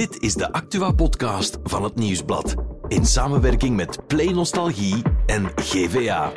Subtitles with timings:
[0.00, 2.54] Dit is de Actua-podcast van het Nieuwsblad.
[2.88, 6.32] In samenwerking met Play Nostalgie en GVA.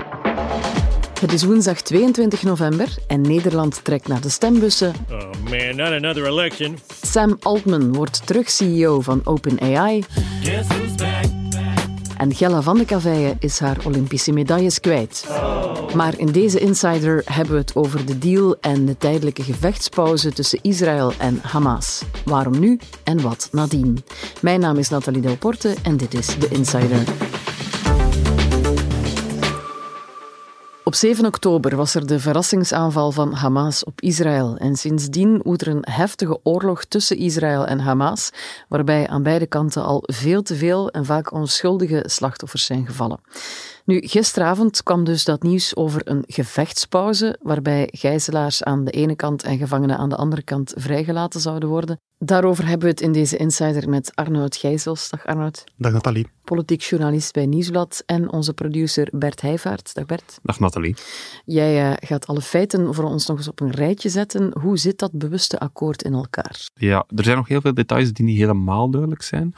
[1.20, 4.94] Het is woensdag 22 november en Nederland trekt naar de stembussen.
[5.12, 6.78] Oh man, not another election.
[7.02, 10.04] Sam Altman wordt terug CEO van OpenAI.
[10.42, 11.26] Guess who's back?
[12.18, 15.26] En Gella van de Cavaille is haar Olympische medailles kwijt.
[15.96, 20.60] Maar in deze Insider hebben we het over de deal en de tijdelijke gevechtspauze tussen
[20.62, 22.04] Israël en Hamas.
[22.26, 24.04] Waarom nu en wat nadien?
[24.42, 27.04] Mijn naam is Nathalie Delporte en dit is de Insider.
[30.84, 34.58] Op 7 oktober was er de verrassingsaanval van Hamas op Israël.
[34.58, 38.30] En sindsdien woedt er een heftige oorlog tussen Israël en Hamas,
[38.70, 43.20] waarbij aan beide kanten al veel te veel en vaak onschuldige slachtoffers zijn gevallen.
[43.86, 49.44] Nu, gisteravond kwam dus dat nieuws over een gevechtspauze, waarbij gijzelaars aan de ene kant
[49.44, 52.00] en gevangenen aan de andere kant vrijgelaten zouden worden.
[52.18, 55.10] Daarover hebben we het in deze Insider met Arnoud Gijzels.
[55.10, 55.64] Dag Arnoud.
[55.78, 56.28] Dag Nathalie.
[56.44, 59.94] Politiek journalist bij Nieuwsblad en onze producer Bert Heijvaart.
[59.94, 60.40] Dag Bert.
[60.44, 60.96] Dag Nathalie.
[61.46, 64.60] Jij uh, gaat alle feiten voor ons nog eens op een rijtje zetten.
[64.60, 66.70] Hoe zit dat bewuste akkoord in elkaar?
[66.74, 69.54] Ja, er zijn nog heel veel details die niet helemaal duidelijk zijn.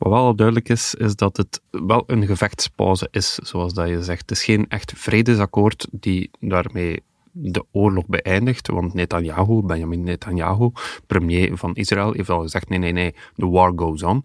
[0.00, 4.20] Wat wel duidelijk is, is dat het wel een gevechtspauze is, zoals dat je zegt.
[4.20, 10.70] Het is geen echt vredesakkoord die daarmee de oorlog beëindigt, want Netanyahu, Benjamin Netanyahu,
[11.06, 14.22] premier van Israël, heeft al gezegd, nee, nee, nee, the war goes on.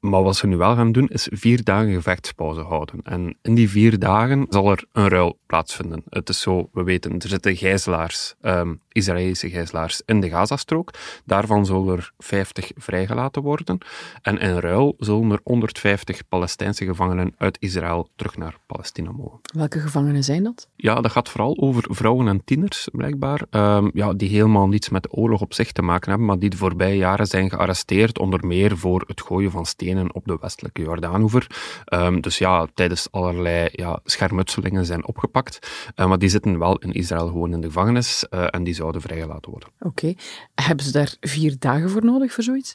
[0.00, 3.00] Maar wat ze nu wel gaan doen, is vier dagen gevechtspauze houden.
[3.02, 6.02] En in die vier dagen zal er een ruil plaatsvinden.
[6.08, 10.90] Het is zo, we weten, er zitten gijzelaars, um, Israëlische gijzelaars in de Gazastrook.
[11.24, 13.78] Daarvan zullen er 50 vrijgelaten worden.
[14.22, 19.38] En in ruil zullen er 150 Palestijnse gevangenen uit Israël terug naar Palestina mogen.
[19.54, 20.68] Welke gevangenen zijn dat?
[20.76, 23.42] Ja, dat gaat vooral over vrouwen en tieners, blijkbaar.
[23.50, 26.50] Um, ja, die helemaal niets met de oorlog op zich te maken hebben, maar die
[26.50, 30.82] de voorbije jaren zijn gearresteerd, onder meer voor het gooien van stenen op de westelijke
[30.82, 31.46] Jordaanoever.
[31.94, 35.70] Um, dus ja, tijdens allerlei ja, schermutselingen zijn opgepakt.
[35.96, 38.85] Uh, maar die zitten wel in Israël gewoon in de gevangenis uh, en die zouden
[38.94, 39.68] vrijgelaten worden.
[39.78, 39.86] Oké.
[39.88, 40.16] Okay.
[40.54, 42.74] Hebben ze daar vier dagen voor nodig voor zoiets?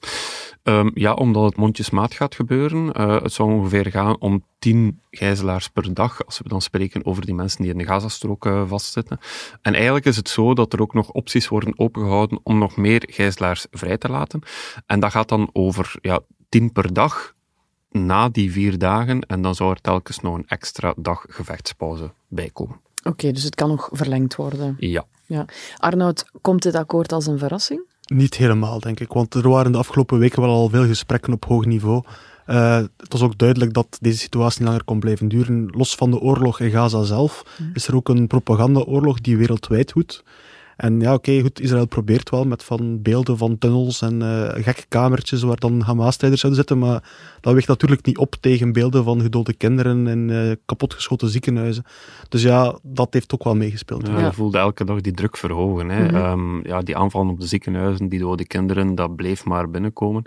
[0.63, 3.01] Um, ja, omdat het mondjesmaat gaat gebeuren.
[3.01, 7.25] Uh, het zou ongeveer gaan om tien gijzelaars per dag, als we dan spreken over
[7.25, 9.19] die mensen die in de Gazastrook uh, vastzitten.
[9.61, 13.03] En eigenlijk is het zo dat er ook nog opties worden opengehouden om nog meer
[13.09, 14.41] gijzelaars vrij te laten.
[14.85, 16.19] En dat gaat dan over ja,
[16.49, 17.35] tien per dag
[17.89, 19.21] na die vier dagen.
[19.21, 22.75] En dan zou er telkens nog een extra dag gevechtspauze bij komen.
[23.03, 24.75] Oké, okay, dus het kan nog verlengd worden.
[24.79, 25.05] Ja.
[25.31, 25.45] Ja.
[25.77, 27.81] Arnoud, komt dit akkoord als een verrassing?
[28.05, 29.13] Niet helemaal, denk ik.
[29.13, 32.03] Want er waren de afgelopen weken wel al veel gesprekken op hoog niveau.
[32.47, 35.67] Uh, het was ook duidelijk dat deze situatie niet langer kon blijven duren.
[35.77, 37.71] Los van de oorlog in Gaza zelf mm.
[37.73, 40.23] is er ook een propagandaoorlog die wereldwijd woedt.
[40.81, 44.49] En ja, oké, okay, goed, Israël probeert wel met van beelden van tunnels en uh,
[44.53, 47.03] gekke kamertjes waar dan Hamas-strijders zouden zitten, maar
[47.41, 51.83] dat weegt natuurlijk niet op tegen beelden van gedode kinderen en uh, kapotgeschoten ziekenhuizen.
[52.29, 54.07] Dus ja, dat heeft ook wel meegespeeld.
[54.07, 55.89] Ja, je voelde elke dag die druk verhogen.
[55.89, 56.03] Hè.
[56.03, 56.55] Mm -hmm.
[56.55, 60.23] um, ja, die aanvallen op de ziekenhuizen, die dode kinderen, dat bleef maar binnenkomen.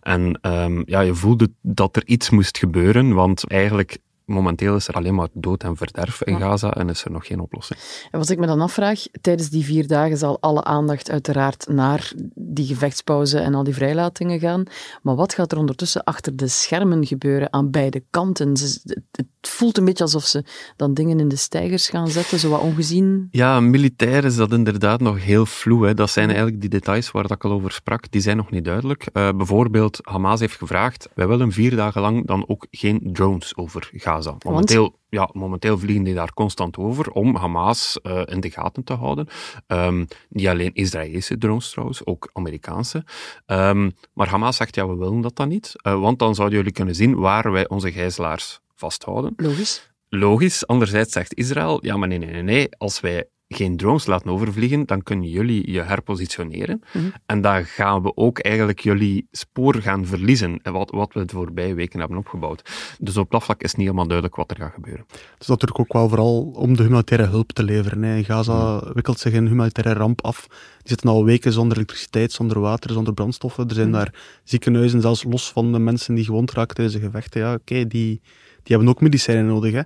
[0.00, 4.94] En um, ja, je voelde dat er iets moest gebeuren, want eigenlijk momenteel is er
[4.94, 7.78] alleen maar dood en verderf in Gaza en is er nog geen oplossing.
[8.10, 12.12] En wat ik me dan afvraag, tijdens die vier dagen zal alle aandacht uiteraard naar
[12.34, 14.62] die gevechtspauze en al die vrijlatingen gaan.
[15.02, 18.48] Maar wat gaat er ondertussen achter de schermen gebeuren aan beide kanten?
[18.48, 20.44] Het voelt een beetje alsof ze
[20.76, 23.28] dan dingen in de stijgers gaan zetten, zo wat ongezien.
[23.30, 25.86] Ja, militair is dat inderdaad nog heel vloe.
[25.86, 25.94] Hè.
[25.94, 29.06] Dat zijn eigenlijk die details waar ik al over sprak, die zijn nog niet duidelijk.
[29.12, 33.90] Uh, bijvoorbeeld, Hamas heeft gevraagd, wij willen vier dagen lang dan ook geen drones over
[33.92, 34.17] Gaza.
[34.44, 38.92] Momenteel, ja, momenteel vliegen die daar constant over om Hamas uh, in de gaten te
[38.92, 39.28] houden.
[39.66, 43.04] Um, niet alleen Israëlische drones trouwens, ook Amerikaanse.
[43.46, 45.72] Um, maar Hamas zegt, ja, we willen dat dan niet.
[45.82, 49.32] Uh, want dan zouden jullie kunnen zien waar wij onze gijzelaars vasthouden.
[49.36, 49.90] Logisch.
[50.08, 50.66] Logisch.
[50.66, 52.68] Anderzijds zegt Israël, ja, maar nee, nee, nee, nee.
[52.76, 56.82] Als wij geen drones laten overvliegen, dan kunnen jullie je herpositioneren.
[56.92, 57.12] Mm -hmm.
[57.26, 61.74] En dan gaan we ook eigenlijk jullie spoor gaan verliezen, wat, wat we de voorbije
[61.74, 62.70] weken hebben opgebouwd.
[63.00, 65.04] Dus op dat vlak is niet helemaal duidelijk wat er gaat gebeuren.
[65.08, 68.02] Het is natuurlijk ook wel vooral om de humanitaire hulp te leveren.
[68.02, 68.24] Hè.
[68.24, 68.92] Gaza mm.
[68.92, 70.46] wikkelt zich een humanitaire ramp af.
[70.48, 73.68] Die zitten al weken zonder elektriciteit, zonder water, zonder brandstoffen.
[73.68, 73.92] Er zijn mm.
[73.92, 77.40] daar ziekenhuizen, zelfs los van de mensen die gewond raakten tijdens de gevechten.
[77.40, 78.20] Ja, oké, okay, die,
[78.62, 79.72] die hebben ook medicijnen nodig.
[79.72, 79.82] Hè.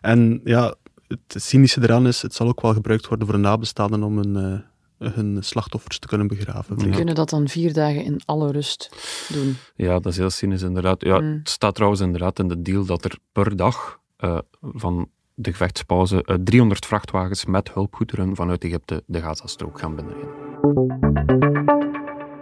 [0.00, 0.74] En ja,
[1.08, 4.64] het cynische eraan is, het zal ook wel gebruikt worden voor de nabestaanden om hun,
[4.98, 6.78] uh, hun slachtoffers te kunnen begraven.
[6.78, 8.90] We kunnen dat dan vier dagen in alle rust
[9.32, 9.56] doen.
[9.76, 11.02] Ja, dat is heel cynisch inderdaad.
[11.02, 11.32] Ja, mm.
[11.38, 16.22] Het staat trouwens inderdaad in de deal dat er per dag uh, van de gevechtspauze
[16.26, 21.75] uh, 300 vrachtwagens met hulpgoederen vanuit Egypte de Gazastrook gaan binnenrijden.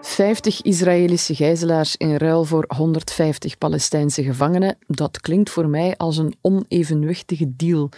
[0.06, 4.76] 50 Israëlische gijzelaars in ruil voor 150 Palestijnse gevangenen.
[4.86, 7.88] Dat klinkt voor mij als een onevenwichtige deal.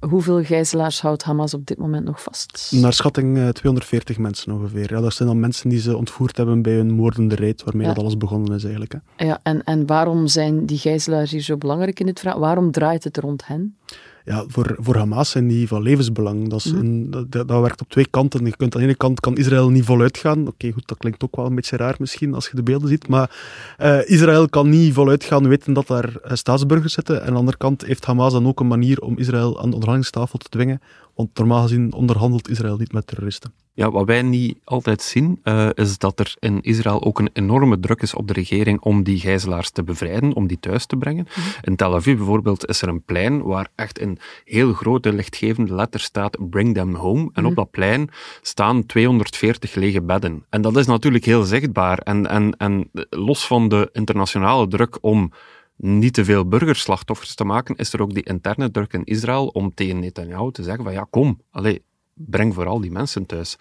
[0.00, 2.72] Hoeveel gijzelaars houdt Hamas op dit moment nog vast?
[2.74, 4.92] Naar schatting eh, 240 mensen ongeveer.
[4.94, 7.92] Ja, dat zijn dan mensen die ze ontvoerd hebben bij een moordende reet, waarmee Ja.
[7.92, 8.92] dat alles begonnen is eigenlijk.
[9.16, 9.24] Hè.
[9.26, 12.40] Ja, en, en waarom zijn die gijzelaars hier zo belangrijk in dit verhaal?
[12.40, 13.76] Waarom draait het rond hen?
[14.24, 16.48] Ja, voor, voor Hamas zijn die van levensbelang.
[16.48, 18.44] Dat, is een, dat, dat dat werkt op twee kanten.
[18.44, 20.46] Je kunt aan de ene kant kan Israël niet voluit gaan.
[20.46, 23.08] Oké, goed, dat klinkt ook wel een beetje raar misschien als je de beelden ziet.
[23.08, 23.30] Maar
[23.76, 27.20] eh, Israël kan niet voluit gaan weten dat daar eh, staatsburgers zitten.
[27.20, 29.74] En aan de andere kant heeft Hamas dan ook een manier om Israël aan de
[29.74, 30.80] onderhandelingstafel te dwingen.
[31.14, 33.52] Want normaal gezien onderhandelt Israël niet met terroristen.
[33.76, 37.80] Ja, wat wij niet altijd zien, eh, is dat er in Israël ook een enorme
[37.80, 41.26] druk is op de regering om die gijzelaars te bevrijden, om die thuis te brengen.
[41.62, 46.04] In Tel Aviv bijvoorbeeld is er een plein waar echt in heel grote lichtgevende letters
[46.04, 47.30] staat Bring them home.
[47.32, 48.10] En op dat plein
[48.42, 50.44] staan 240 lege bedden.
[50.50, 51.98] En dat is natuurlijk heel zichtbaar.
[51.98, 55.32] En, en, en los van de internationale druk om
[55.76, 59.74] niet te veel burgerslachtoffers te maken, is er ook die interne druk in Israël om
[59.74, 61.82] tegen Netanyahu te zeggen van ja, kom, allee,
[62.14, 63.56] breng vooral die mensen thuis.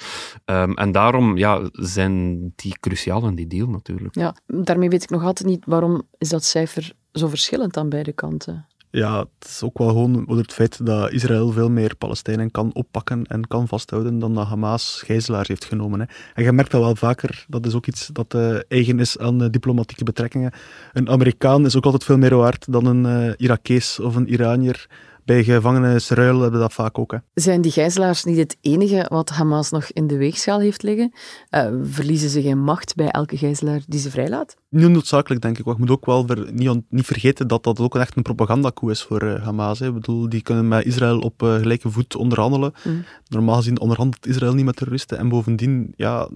[0.45, 4.15] Ehm, en daarom ja, zijn die cruciaal in die deal natuurlijk.
[4.15, 8.13] Ja, daarmee weet ik nog altijd niet waarom is dat cijfer zo verschillend aan beide
[8.13, 8.68] kanten.
[8.95, 12.73] Ja, het is ook wel gewoon door het feit dat Israël veel meer Palestijnen kan
[12.73, 15.99] oppakken en kan vasthouden dan dat Hamas gijzelaars heeft genomen.
[15.99, 16.05] Hè.
[16.33, 19.43] En je merkt dat wel vaker, dat is ook iets dat eh, eigen is aan
[19.43, 20.51] eh, diplomatieke betrekkingen.
[20.91, 24.87] Een Amerikaan is ook altijd veel meer waard dan een eh, Irakees of een Iranier.
[25.25, 27.11] Bij gevangenisruil hebben we dat vaak ook.
[27.11, 27.17] Hè.
[27.33, 31.13] Zijn die gijzelaars niet het enige wat Hamas nog in de weegschaal heeft liggen?
[31.49, 34.55] Eh, verliezen ze geen macht bij elke gijzelaar die ze vrijlaat?
[34.69, 35.65] Niet noodzakelijk, denk ik.
[35.65, 38.21] Maar je moet ook wel ver- niet, on- niet vergeten dat dat ook echt een
[38.23, 39.79] propagandakoe is voor eh, Hamas.
[39.79, 39.87] Hè.
[39.87, 42.73] Ik bedoel, die kunnen met Israël op eh, gelijke voet onderhandelen.
[42.83, 43.03] Mm.
[43.27, 45.17] Normaal gezien onderhandelt Israël niet met terroristen.
[45.17, 46.29] En bovendien, ja,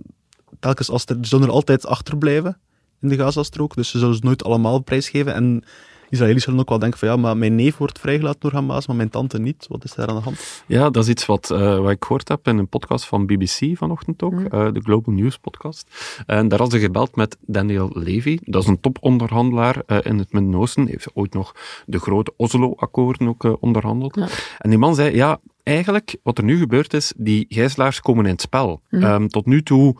[0.59, 2.57] telkens als er, er zullen er altijd achterblijven
[3.01, 3.75] in de Gazastrook.
[3.75, 5.33] Dus ze zullen ze nooit allemaal prijsgeven.
[5.33, 5.63] En
[6.09, 8.95] Israëli's zullen ook wel denken van ja, maar mijn neef wordt vrijgelaten door Hamas, maar
[8.95, 9.65] mijn tante niet.
[9.69, 10.63] Wat is daar aan de hand?
[10.65, 13.77] Ja, dat is iets wat, eh, wat ik gehoord heb in een podcast van BBC
[13.77, 15.89] vanochtend ook, eh, de Global News podcast.
[16.25, 18.39] En daar hadden ze gebeld met Daniel Levy.
[18.41, 20.87] Dat is een toponderhandelaar eh, in het Midden-Oosten.
[20.87, 21.55] Heeft ooit nog
[21.85, 24.15] de grote Oslo-akkoorden ook onderhandeld.
[24.15, 24.27] Ja.
[24.57, 28.31] En die man zei, ja, eigenlijk wat er nu gebeurd is, die gijzelaars komen in
[28.31, 28.81] het spel.
[28.89, 29.95] Ehm, tot nu toe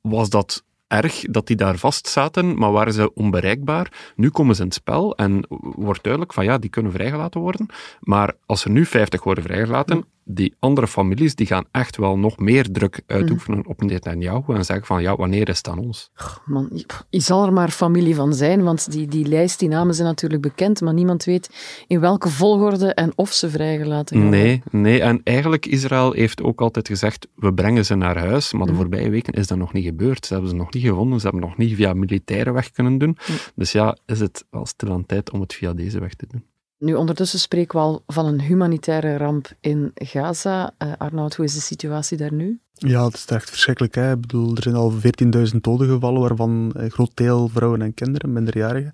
[0.00, 4.12] was dat erg dat die daar vast zaten, maar waren ze onbereikbaar.
[4.16, 7.66] Nu komen ze in het spel en wordt duidelijk van ja, die kunnen vrijgelaten worden.
[8.00, 12.38] Maar als er nu 50 worden vrijgelaten, die andere families die gaan echt wel nog
[12.38, 16.10] meer druk uitoefenen op Netanyahu en zeggen van ja, wanneer is het aan ons?
[16.44, 16.68] Man,
[17.10, 20.42] je- zal er maar familie van zijn, want die, die lijst, die namen zijn natuurlijk
[20.42, 21.50] bekend, maar niemand weet
[21.86, 24.28] in welke volgorde en of ze vrijgelaten gaan.
[24.28, 25.00] Nee, nee.
[25.02, 28.52] En eigenlijk, Israël heeft ook altijd gezegd, we brengen ze naar huis.
[28.52, 30.26] Maar de voorbije weken is dat nog niet gebeurd.
[30.26, 31.20] Ze hebben ze nog niet gevonden.
[31.20, 33.16] Ze hebben nog niet via militaire weg kunnen doen.
[33.54, 36.44] Dus ja, is het wel stil aan tijd om het via deze weg te doen.
[36.78, 40.74] Nu, ondertussen spreken we al van een humanitaire ramp in Gaza.
[40.78, 42.60] Eh, Arnoud, hoe is de situatie daar nu?
[42.72, 43.94] Ja, het is echt verschrikkelijk.
[43.94, 44.12] Hè.
[44.12, 48.32] Ik bedoel, er zijn al 14.000 doden gevallen, waarvan een groot deel vrouwen en kinderen,
[48.32, 48.92] minderjarigen.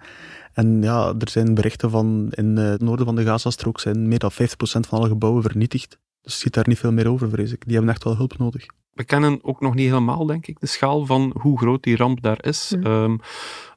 [0.52, 4.18] En ja, er zijn berichten van in eh, het noorden van de Gazastrook zijn meer
[4.18, 5.98] dan 50% van alle gebouwen vernietigd.
[6.20, 7.64] Dus je ziet daar niet veel meer over, vrees ik.
[7.64, 8.66] Die hebben echt wel hulp nodig.
[8.92, 12.22] We kennen ook nog niet helemaal, denk ik, de schaal van hoe groot die ramp
[12.22, 12.74] daar is.
[12.82, 13.16] Ehm,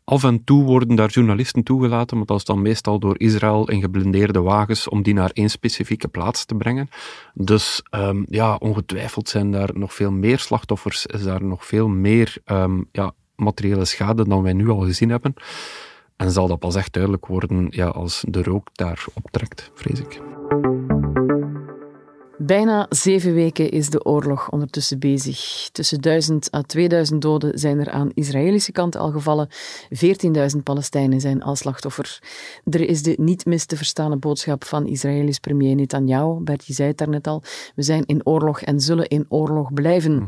[0.09, 3.81] af en toe worden daar journalisten toegelaten, maar dat is dan meestal door Israël in
[3.81, 6.90] geblindeerde wagens om die naar één specifieke plaats te brengen.
[7.33, 12.37] Dus ehm, ja, ongetwijfeld zijn daar nog veel meer slachtoffers, is daar nog veel meer
[12.45, 15.33] ehm, ja, materiële schade dan wij nu al gezien hebben.
[16.16, 20.36] En zal dat pas echt duidelijk worden ja, als de rook daar optrekt, vrees ik.
[22.47, 25.69] Bijna zeven weken is de oorlog ondertussen bezig.
[25.71, 29.49] Tussen 1000 à 2000 doden zijn er aan Israëlische kant al gevallen.
[29.89, 32.19] 14.000 Palestijnen zijn al slachtoffer.
[32.63, 36.39] Er is de niet mis te verstaande boodschap van Israëlisch premier Netanyahu.
[36.44, 37.44] Bert, je zei het daarnet al.
[37.75, 40.25] We zijn in oorlog en zullen in oorlog blijven.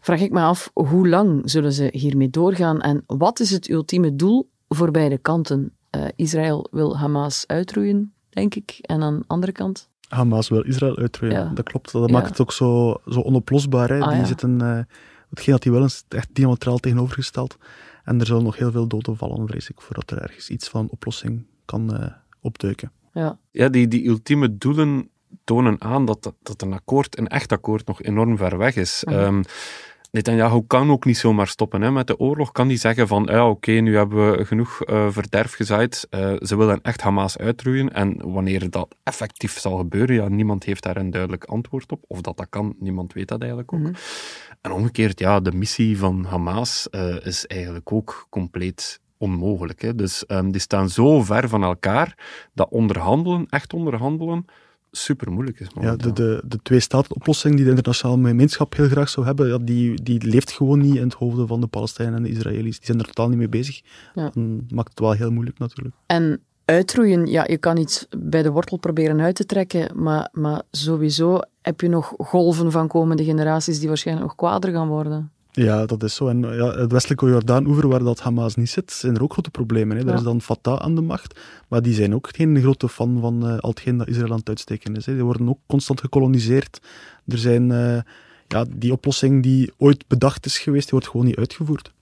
[0.00, 4.16] Vraag ik me af, hoe lang zullen ze hiermee doorgaan en wat is het ultieme
[4.16, 5.72] doel voor beide kanten?
[5.90, 9.88] Eh, Israël wil Hamas uitroeien, denk ik, en aan de andere kant?
[10.08, 11.36] Hamas wil Israël uitroeien.
[11.36, 11.50] Ja.
[11.54, 11.92] Dat klopt.
[11.92, 12.12] Dat Ja.
[12.12, 13.88] maakt het ook zo, zo onoplosbaar.
[13.88, 14.00] Hè.
[14.00, 14.24] Ah, die ja.
[14.24, 14.80] zitten, eh,
[15.30, 17.56] hetgeen dat die willen, is echt diametraal tegenovergesteld.
[18.04, 20.80] En er zullen nog heel veel doden vallen, vrees ik, voordat er ergens iets van
[20.80, 22.06] een oplossing kan eh,
[22.40, 22.92] opduiken.
[23.12, 23.38] Ja.
[23.50, 25.08] Ja, die, die ultieme doelen
[25.44, 29.04] tonen aan dat, dat een akkoord, een echt akkoord, nog enorm ver weg is.
[29.04, 29.42] Ehm,
[30.10, 31.90] Netanyahu kan ook niet zomaar stoppen hè.
[31.90, 32.52] met de oorlog.
[32.52, 36.06] Kan die zeggen van, ja oké, nu hebben we genoeg uh, verderf gezaaid.
[36.10, 37.92] Uh, ze willen echt Hamas uitroeien.
[37.92, 42.04] En wanneer dat effectief zal gebeuren, ja, niemand heeft daar een duidelijk antwoord op.
[42.06, 43.80] Of dat dat kan, niemand weet dat eigenlijk ook.
[43.80, 43.92] Mhm.
[44.60, 49.82] En omgekeerd, ja, de missie van Hamas uh, is eigenlijk ook compleet onmogelijk.
[49.82, 49.94] Hè.
[49.94, 52.14] Dus um, die staan zo ver van elkaar
[52.54, 54.44] dat onderhandelen, echt onderhandelen,
[55.04, 55.68] super moeilijk is.
[55.80, 60.02] Ja, de, de, de twee-staten-oplossing die de internationale gemeenschap heel graag zou hebben, ja, die,
[60.02, 62.76] die leeft gewoon niet in het hoofden van de Palestijnen en de Israëli's.
[62.76, 63.80] Die zijn er totaal niet mee bezig.
[64.14, 64.22] Ja.
[64.24, 64.34] Dat
[64.70, 65.94] maakt het wel heel moeilijk natuurlijk.
[66.06, 70.62] En uitroeien, ja, je kan iets bij de wortel proberen uit te trekken, maar, maar
[70.70, 75.32] sowieso heb je nog golven van komende generaties die waarschijnlijk nog kwader gaan worden.
[75.64, 76.28] Ja, dat is zo.
[76.28, 79.96] En ja, het westelijke Jordaan-oever, waar dat Hamas niet zit, zijn er ook grote problemen.
[79.96, 80.02] Hè.
[80.04, 80.18] Daar Ja.
[80.18, 83.58] is dan Fatah aan de macht, maar die zijn ook geen grote fan van eh,
[83.58, 85.06] al hetgeen dat Israël aan het uitsteken is.
[85.06, 85.14] Hè.
[85.14, 86.80] Die worden ook constant gekoloniseerd.
[87.26, 87.70] Er zijn...
[87.72, 87.98] eh,
[88.48, 91.92] ja, die oplossing die ooit bedacht is geweest, die wordt gewoon niet uitgevoerd.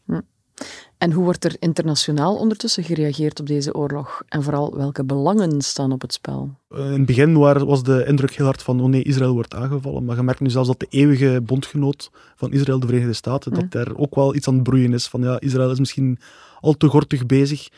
[0.99, 4.23] En hoe wordt er internationaal ondertussen gereageerd op deze oorlog?
[4.29, 6.51] En vooral welke belangen staan op het spel?
[6.69, 10.05] Eh, In het begin was de indruk heel hard van, oh nee, Israël wordt aangevallen.
[10.05, 13.71] Maar je merkt nu zelfs dat de eeuwige bondgenoot van Israël, de Verenigde Staten, dat
[13.71, 15.07] daar ook wel iets aan het broeien is.
[15.07, 16.19] Van ja, Israël is misschien
[16.61, 17.69] al te gortig bezig.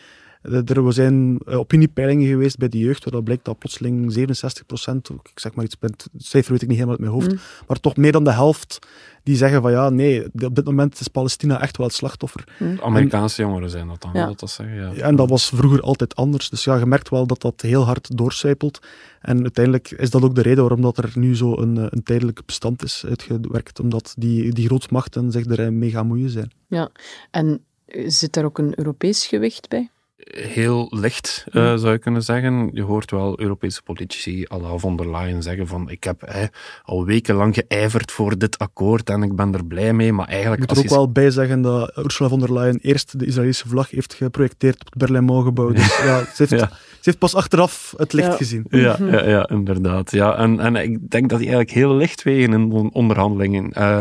[0.42, 4.66] Eh, Er zijn eh, opiniepeilingen geweest bij de jeugd, waar dat blijkt dat plotseling 67
[4.66, 7.34] procent, ik zeg maar iets, het cijfer weet ik niet helemaal uit mijn hoofd,
[7.66, 8.78] maar toch meer dan de helft
[9.22, 12.44] die zeggen van ja, nee, op dit moment is Palestina echt wel het slachtoffer.
[12.82, 14.26] Amerikaanse jongeren zijn dat dan, Ja.
[14.26, 14.76] dat dat zeggen?
[14.76, 14.90] Ja.
[14.94, 16.48] Ja, en dat was vroeger altijd anders.
[16.50, 18.78] Dus ja, je merkt wel dat dat heel hard doorcijpelt.
[19.20, 22.02] En uiteindelijk is dat ook de reden waarom dat er nu zo een, eh, een
[22.02, 23.80] tijdelijk bestand is uitgewerkt.
[23.80, 26.50] Omdat die, die grootmachten zich er mee gaan moeien zijn.
[26.66, 26.90] Ja,
[27.30, 27.64] en
[28.06, 29.90] zit daar ook een Europees gewicht bij?
[30.26, 32.70] Heel licht, eh, zou je kunnen zeggen.
[32.72, 36.42] Je hoort wel Europese politici, à la von der Leyen, zeggen van ik heb eh,
[36.84, 40.60] al wekenlang geijverd voor dit akkoord en ik ben er blij mee, maar Ik eigenlijk...
[40.60, 43.68] moet er ook je- wel bij zeggen dat Ursula von der Leyen eerst de Israëlische
[43.68, 45.70] vlag heeft geprojecteerd op het Berlijn Maugebouw.
[45.72, 46.68] Dus ja, ze, heeft, Ja.
[46.68, 48.36] ze heeft pas achteraf het licht Ja.
[48.36, 48.64] gezien.
[48.70, 50.10] Ja, ja, ja, inderdaad.
[50.10, 50.36] Ja.
[50.36, 53.72] En, en ik denk dat die eigenlijk heel licht wegen in on- onderhandelingen.
[53.72, 53.98] Eh,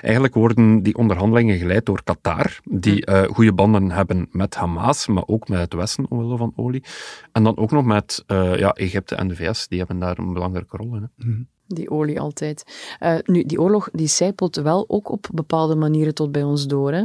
[0.00, 5.22] eigenlijk worden die onderhandelingen geleid door Qatar, die eh goede banden hebben met Hamas, maar
[5.26, 6.84] ook met het Westen omwille van olie.
[7.32, 10.32] En dan ook nog met eh, ja, Egypte en de VS, die hebben daar een
[10.32, 11.10] belangrijke rol in.
[11.16, 11.32] Hè.
[11.66, 12.64] Die olie altijd.
[12.98, 16.92] Eh, nu, die oorlog die zijpelt wel ook op bepaalde manieren tot bij ons door.
[16.92, 17.04] Hè.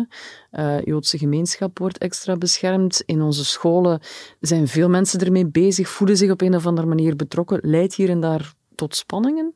[0.52, 3.04] Eh, Joodse gemeenschap wordt extra beschermd.
[3.06, 4.00] In onze scholen
[4.40, 7.60] zijn veel mensen ermee bezig, voelen zich op een of andere manier betrokken.
[7.62, 9.56] Leidt hier en daar tot spanningen?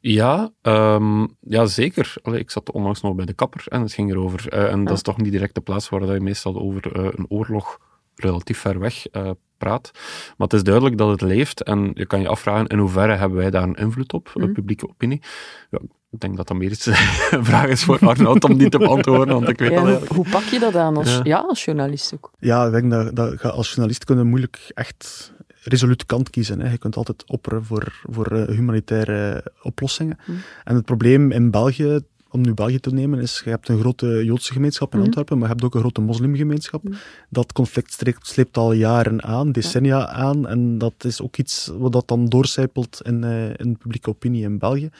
[0.00, 2.14] Ja, ehm, ja zeker.
[2.22, 4.48] Allee, ik zat onlangs nog bij de kapper en het ging erover.
[4.48, 7.04] eh, en dat is toch niet direct de plaats waar dat je meestal over eh,
[7.04, 7.78] een oorlog
[8.22, 9.90] relatief ver weg eh, praat.
[10.36, 13.38] Maar het is duidelijk dat het leeft en je kan je afvragen in hoeverre hebben
[13.38, 14.46] wij daar een invloed op, Mhm.
[14.46, 15.22] de publieke opinie.
[15.70, 15.78] Ja,
[16.10, 19.34] ik denk dat dat meer iets een vraag is voor Arnoud om die te beantwoorden,
[19.34, 20.22] want ik weet Ja, dat hoe, eigenlijk.
[20.26, 21.20] hoe pak je dat aan als, Ja.
[21.22, 21.38] ja.
[21.38, 22.30] als journalist ook?
[22.38, 26.60] Ja, ik denk dat, dat je als journalist kunnen moeilijk echt resoluut kant kiezen.
[26.60, 26.70] Hè.
[26.70, 30.18] Je kunt altijd opperen voor, voor eh, humanitaire oplossingen.
[30.64, 32.00] En het probleem in België,
[32.30, 35.06] om nu België te nemen, is je hebt een grote Joodse gemeenschap in Mhm.
[35.06, 36.82] Antwerpen, maar je hebt ook een grote moslimgemeenschap.
[37.28, 40.48] Dat conflict streekt- sleept al jaren aan, decennia aan.
[40.48, 44.42] En dat is ook iets wat dat dan doorcijpelt in, eh, in de publieke opinie
[44.42, 44.90] in België.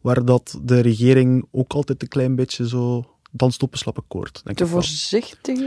[0.00, 4.40] Waar dat de regering ook altijd een klein beetje zo danst op een slappe koord.
[4.44, 5.58] Denk Te voorzichtig?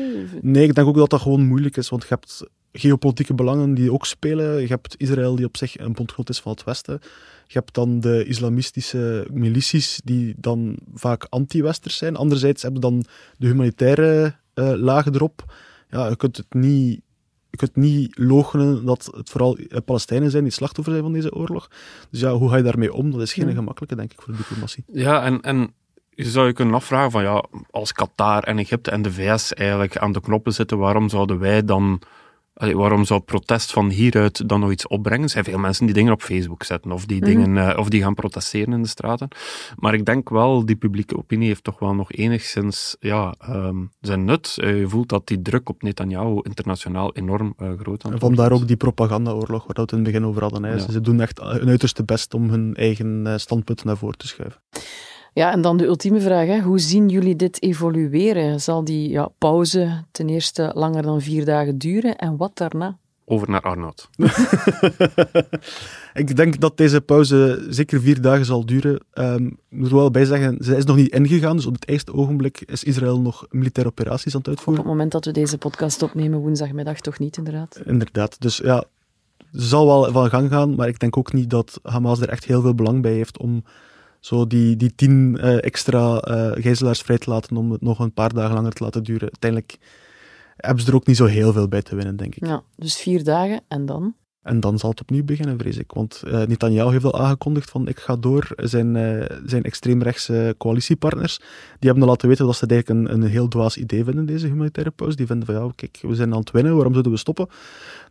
[0.42, 3.92] Nee, ik denk ook dat dat gewoon moeilijk is, want je hebt geopolitieke belangen die
[3.92, 4.62] ook spelen.
[4.62, 7.00] Je hebt Israël, die op zich een bondgenoot is van het Westen.
[7.48, 12.16] Je hebt dan de islamistische milities, die dan vaak anti-Westers zijn.
[12.16, 13.06] Anderzijds heb je dan
[13.38, 15.54] de humanitaire eh lagen erop.
[15.90, 17.02] Ja, je kunt het niet...
[17.50, 21.34] Je kunt niet logenen dat het vooral eh, Palestijnen zijn die slachtoffer zijn van deze
[21.34, 21.68] oorlog.
[22.10, 23.12] Dus ja, hoe ga je daarmee om?
[23.12, 23.54] Dat is geen Ja.
[23.54, 24.84] gemakkelijke, denk ik, voor de diplomatie.
[24.92, 25.74] Ja, en, en
[26.10, 29.98] je zou je kunnen afvragen van ja, als Qatar en Egypte en de VS eigenlijk
[29.98, 32.02] aan de knoppen zitten, waarom zouden wij dan,
[32.54, 35.24] allee, waarom zou protest van hieruit dan nog iets opbrengen?
[35.24, 38.02] Er zijn veel mensen die dingen op Facebook zetten of die, dingen, eh, of die
[38.02, 39.28] gaan protesteren in de straten.
[39.76, 44.26] Maar ik denk wel, die publieke opinie heeft toch wel nog enigszins ja, ehm, zijn
[44.26, 44.58] nut.
[44.60, 48.68] Eh, je voelt dat die druk op Netanyahu internationaal enorm eh, groot aan vandaar ook
[48.68, 50.64] die propagandaoorlog, waar we het in het begin over hadden.
[50.64, 50.74] Hè.
[50.74, 50.92] Ja.
[50.92, 54.62] Ze doen echt hun uiterste best om hun eigen standpunten naar voren te schuiven.
[55.34, 56.48] Ja, en dan de ultieme vraag.
[56.48, 56.60] Hè.
[56.60, 58.62] Hoe zien jullie dit evolueren?
[58.62, 62.18] Zal die ja, pauze ten eerste langer dan vier dagen duren?
[62.18, 62.98] En wat daarna?
[63.26, 64.10] Over naar Arnoud.
[66.14, 69.00] Ik denk dat deze pauze zeker vier dagen zal duren.
[69.14, 71.88] Ehm, ik moet er wel bij zeggen, ze is nog niet ingegaan, dus op het
[71.88, 74.84] eerste ogenblik is Israël nog militaire operaties aan het Op uitvoeren.
[74.84, 77.80] het moment dat we deze podcast opnemen, woensdagmiddag toch niet, inderdaad.
[77.86, 78.42] Inderdaad.
[78.42, 78.84] Dus ja,
[79.52, 82.46] ze zal wel van gang gaan, maar ik denk ook niet dat Hamas er echt
[82.46, 83.64] heel veel belang bij heeft om
[84.26, 88.14] zo die, die tien eh, extra eh gijzelaars vrij te laten om het nog een
[88.14, 89.22] paar dagen langer te laten duren.
[89.22, 89.78] Uiteindelijk
[90.56, 92.46] hebben ze er ook niet zo heel veel bij te winnen, denk ik.
[92.46, 94.16] Ja, dus vier dagen en dan?
[94.44, 95.92] En dan zal het opnieuw beginnen, vrees ik.
[95.92, 98.48] Want eh Netanyahu heeft al aangekondigd van ik ga door.
[98.56, 101.38] Zijn, eh, zijn extreemrechtse coalitiepartners,
[101.80, 104.92] die hebben laten weten dat ze eigenlijk een, een heel dwaas idee vinden, deze humanitaire
[104.92, 105.16] pauze.
[105.16, 107.48] Die vinden van ja, kijk, we zijn aan het winnen, waarom zouden we stoppen?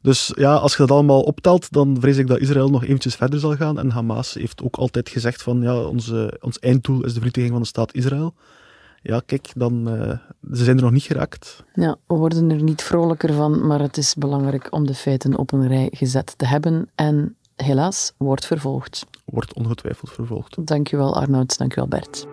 [0.02, 3.40] Dus ja, als je dat allemaal optelt, dan vrees ik dat Israël nog eventjes verder
[3.40, 3.78] zal gaan.
[3.78, 7.62] En Hamas heeft ook altijd gezegd van ja, onze, ons einddoel is de vernietiging van
[7.62, 8.34] de staat Israël.
[9.02, 10.18] Ja, kijk, dan, eh,
[10.52, 11.64] ze zijn er nog niet geraakt.
[11.74, 15.52] Ja, we worden er niet vrolijker van, maar het is belangrijk om de feiten op
[15.52, 16.90] een rij gezet te hebben.
[16.94, 19.06] En helaas wordt vervolgd.
[19.24, 20.66] Wordt ongetwijfeld vervolgd.
[20.66, 22.26] Dankjewel Arnoud, dankjewel Bert.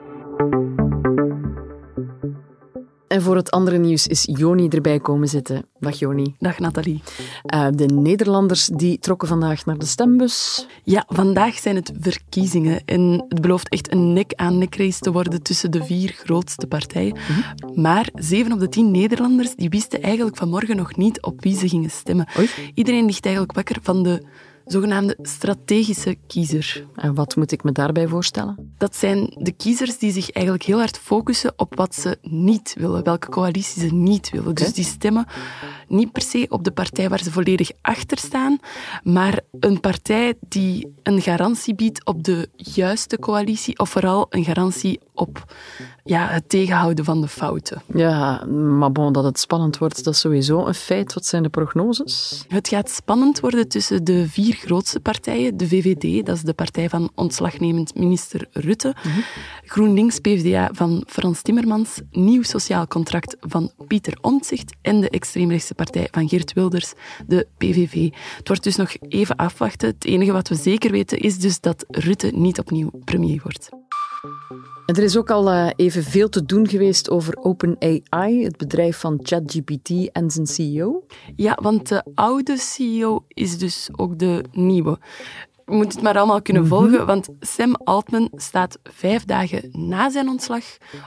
[3.09, 5.65] En voor het andere nieuws is Joni erbij komen zitten.
[5.79, 6.35] Dag Joni.
[6.39, 7.01] Dag Nathalie.
[7.45, 10.67] Eh, de Nederlanders die trokken vandaag naar de stembus.
[10.83, 15.71] Ja, vandaag zijn het verkiezingen en het belooft echt een nek-aan-nek race te worden tussen
[15.71, 17.17] de vier grootste partijen.
[17.75, 21.69] Maar zeven op de tien Nederlanders die wisten eigenlijk vanmorgen nog niet op wie ze
[21.69, 22.27] gingen stemmen.
[22.37, 22.49] Oei.
[22.73, 24.21] Iedereen ligt eigenlijk wakker van de
[24.71, 26.85] zogenaamde strategische kiezer.
[26.95, 28.73] En wat moet ik me daarbij voorstellen?
[28.77, 33.03] Dat zijn de kiezers die zich eigenlijk heel hard focussen op wat ze niet willen,
[33.03, 34.55] welke coalitie ze niet willen.
[34.55, 35.25] Dus die stemmen
[35.87, 38.59] niet per se op de partij waar ze volledig achter staan,
[39.03, 44.99] maar een partij die een garantie biedt op de juiste coalitie, of vooral een garantie
[45.13, 45.53] op
[46.03, 47.81] ja, het tegenhouden van de fouten.
[47.93, 51.13] Ja, maar bon, dat het spannend wordt, dat is sowieso een feit.
[51.13, 52.45] Wat zijn de prognoses?
[52.47, 55.57] Het gaat spannend worden tussen de vier grootste partijen.
[55.57, 58.95] De VVD, dat is de partij van ontslagnemend minister Rutte.
[59.65, 62.01] GroenLinks, PvdA van Frans Timmermans.
[62.11, 64.75] Nieuw Sociaal Contract van Pieter Omtzigt.
[64.81, 66.93] En de extreemrechtse partij van Geert Wilders,
[67.27, 68.09] de PVV.
[68.37, 69.89] Het wordt dus nog even afwachten.
[69.89, 73.78] Het enige wat we zeker weten is dus dat Rutte niet opnieuw premier wordt.
[74.85, 79.19] Er is ook al eh, even veel te doen geweest over OpenAI, het bedrijf van
[79.23, 81.05] ChatGPT en zijn CEO.
[81.35, 84.99] Ja, want de oude CEO is dus ook de nieuwe.
[85.65, 90.29] Je moet het maar allemaal kunnen volgen, want Sam Altman staat vijf dagen na zijn
[90.29, 90.63] ontslag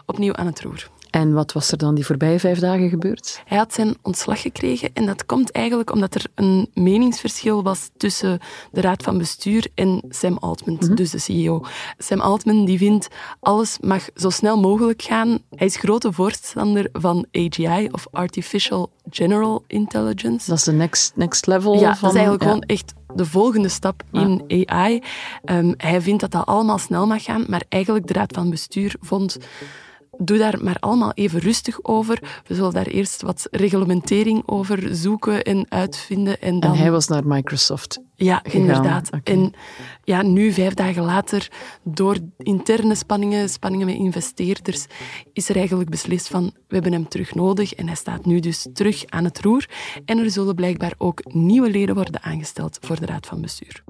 [0.06, 0.90] opnieuw aan het roer.
[1.12, 3.42] En wat was er dan die voorbije vijf dagen gebeurd?
[3.44, 8.38] Hij had zijn ontslag gekregen en dat komt eigenlijk omdat er een meningsverschil was tussen
[8.70, 11.64] de raad van bestuur en Sam Altman, dus de CEO.
[11.98, 13.08] Sam Altman die vindt
[13.40, 15.38] alles mag zo snel mogelijk gaan.
[15.50, 20.48] Hij is grote voorstander van AGI of Artificial General Intelligence.
[20.48, 21.88] Dat is de next, next level Ja, van...
[22.00, 22.48] dat is eigenlijk ja.
[22.48, 25.02] gewoon echt de volgende stap in AI.
[25.44, 28.94] Ehm, hij vindt dat dat allemaal snel mag gaan, maar eigenlijk de raad van bestuur
[29.00, 29.38] vond...
[30.18, 32.42] Doe daar maar allemaal even rustig over.
[32.46, 36.40] We zullen daar eerst wat reglementering over zoeken en uitvinden.
[36.40, 36.72] En, dan...
[36.72, 38.00] En hij was naar Microsoft.
[38.14, 38.60] Ja, gegaan.
[38.60, 39.10] inderdaad.
[39.24, 39.52] En
[40.04, 41.50] ja, nu, vijf dagen later,
[41.82, 44.86] door interne spanningen, spanningen met investeerders,
[45.32, 47.74] is er eigenlijk beslist van, we hebben hem terug nodig.
[47.74, 49.68] En hij staat nu dus terug aan het roer.
[50.04, 53.84] En er zullen blijkbaar ook nieuwe leden worden aangesteld voor de raad van bestuur.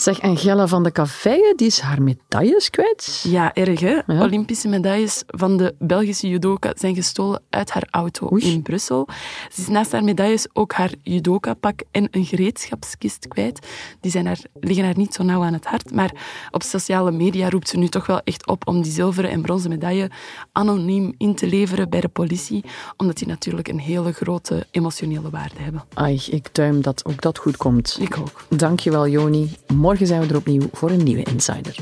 [0.00, 3.24] Zeg, Angela van de Cafeien, die is haar medailles kwijt.
[3.28, 4.00] Ja, erg hè?
[4.06, 4.22] Ja.
[4.22, 8.52] Olympische medailles van de Belgische judoka zijn gestolen uit haar auto Oei.
[8.52, 9.08] in Brussel.
[9.52, 13.66] Ze is naast haar medailles ook haar judoka-pak en een gereedschapskist kwijt.
[14.00, 16.12] Die zijn haar, liggen haar niet zo nauw aan het hart, maar
[16.50, 19.70] op sociale media roept ze nu toch wel echt op om die zilveren en bronzen
[19.70, 20.10] medaille
[20.52, 22.64] anoniem in te leveren bij de politie,
[22.96, 25.84] omdat die natuurlijk een hele grote emotionele waarde hebben.
[25.94, 27.96] Ai, ik duim dat ook dat goed komt.
[28.00, 28.44] Ik ook.
[28.48, 29.50] Dankjewel, Joni.
[29.90, 31.76] Morgen zijn we er opnieuw voor een nieuwe Insider.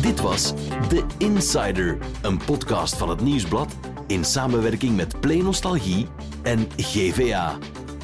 [0.00, 0.52] Dit was
[0.88, 6.06] The Insider, een podcast van het Nieuwsblad in samenwerking met Play Nostalgie
[6.42, 7.58] en GVA.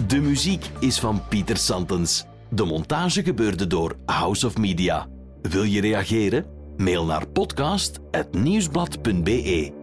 [0.06, 2.24] De muziek is van Pieter Santens.
[2.50, 5.06] De montage gebeurde door House of Media.
[5.42, 6.46] Wil je reageren?
[6.76, 9.78] Mail naar podcast.nieuwsblad.be.